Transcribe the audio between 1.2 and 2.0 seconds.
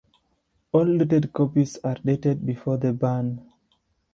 copies are